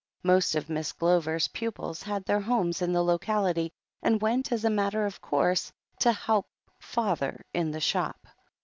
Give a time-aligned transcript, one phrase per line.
[0.23, 4.69] Most of Miss Glover's pupils had their homes in the locality, and went as a
[4.71, 6.47] matter of course "to help
[6.79, 8.25] father in the shop."